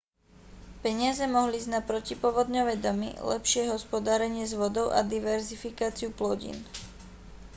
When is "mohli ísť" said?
1.35-1.69